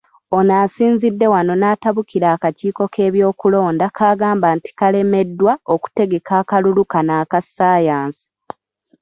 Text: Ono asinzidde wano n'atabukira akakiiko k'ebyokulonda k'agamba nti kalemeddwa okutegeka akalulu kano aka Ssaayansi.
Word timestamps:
Ono 0.37 0.53
asinzidde 0.63 1.25
wano 1.33 1.53
n'atabukira 1.57 2.27
akakiiko 2.35 2.83
k'ebyokulonda 2.93 3.85
k'agamba 3.97 4.47
nti 4.57 4.69
kalemeddwa 4.79 5.53
okutegeka 5.73 6.31
akalulu 6.41 6.83
kano 6.91 7.11
aka 7.21 7.39
Ssaayansi. 7.45 8.25